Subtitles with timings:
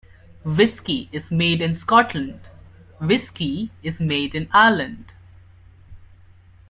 [0.43, 2.39] Whisky is made in Scotland;
[2.99, 5.13] whiskey is made in Ireland.